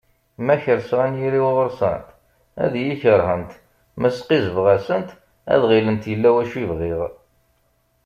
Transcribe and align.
Ma 0.45 0.55
kerseɣ 0.63 0.99
anyir-iw 1.05 1.47
ɣer-sent 1.57 2.07
ad 2.63 2.73
iyi-kerhent, 2.75 3.51
ma 3.99 4.09
sqizzbeɣ-asent 4.11 5.09
ad 5.53 5.61
ɣillent 5.69 6.09
yella 6.11 6.29
wacu 6.35 6.57
i 6.63 6.65
bɣiɣ. 6.71 7.01